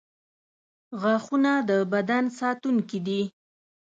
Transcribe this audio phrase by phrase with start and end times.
[1.01, 3.21] •غاښونه د بدن ساتونکي دي.